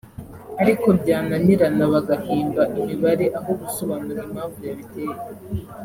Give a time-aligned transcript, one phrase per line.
[0.61, 5.15] ariko byananirana bagahimba imibare aho gusobanura impamvu yabiteye